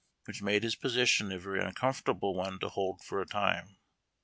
which 0.25 0.41
made 0.41 0.63
his 0.63 0.73
position 0.75 1.31
a 1.31 1.37
very 1.37 1.63
uncomfortable 1.63 2.33
one 2.33 2.57
to 2.57 2.69
hokl 2.69 2.99
for 3.03 3.21
a 3.21 3.25
time. 3.27 3.77